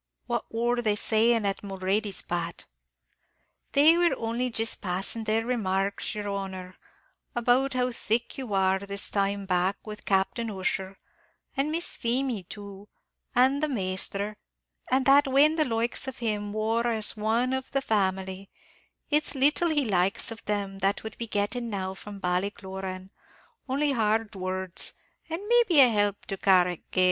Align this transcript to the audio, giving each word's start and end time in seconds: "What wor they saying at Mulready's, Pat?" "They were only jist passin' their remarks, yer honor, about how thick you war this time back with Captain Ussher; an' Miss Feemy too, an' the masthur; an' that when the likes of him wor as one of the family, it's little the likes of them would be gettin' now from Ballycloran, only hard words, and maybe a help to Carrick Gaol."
"What 0.25 0.45
wor 0.49 0.81
they 0.81 0.95
saying 0.95 1.45
at 1.45 1.61
Mulready's, 1.63 2.23
Pat?" 2.23 2.65
"They 3.73 3.99
were 3.99 4.15
only 4.17 4.49
jist 4.49 4.81
passin' 4.81 5.25
their 5.25 5.45
remarks, 5.45 6.15
yer 6.15 6.27
honor, 6.27 6.75
about 7.35 7.75
how 7.75 7.91
thick 7.91 8.35
you 8.35 8.47
war 8.47 8.79
this 8.79 9.11
time 9.11 9.45
back 9.45 9.77
with 9.85 10.05
Captain 10.05 10.49
Ussher; 10.49 10.97
an' 11.55 11.69
Miss 11.69 11.95
Feemy 11.95 12.41
too, 12.41 12.89
an' 13.35 13.59
the 13.59 13.67
masthur; 13.69 14.37
an' 14.89 15.03
that 15.03 15.27
when 15.27 15.55
the 15.55 15.65
likes 15.65 16.07
of 16.07 16.17
him 16.17 16.51
wor 16.51 16.87
as 16.87 17.15
one 17.15 17.53
of 17.53 17.69
the 17.69 17.79
family, 17.79 18.49
it's 19.11 19.35
little 19.35 19.69
the 19.69 19.85
likes 19.85 20.31
of 20.31 20.43
them 20.45 20.79
would 21.03 21.15
be 21.19 21.27
gettin' 21.27 21.69
now 21.69 21.93
from 21.93 22.19
Ballycloran, 22.19 23.11
only 23.69 23.91
hard 23.91 24.33
words, 24.33 24.93
and 25.29 25.43
maybe 25.47 25.79
a 25.79 25.89
help 25.89 26.25
to 26.25 26.37
Carrick 26.37 26.89
Gaol." 26.89 26.99